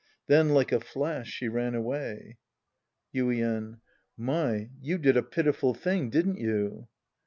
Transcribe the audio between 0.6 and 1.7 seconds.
a flash, she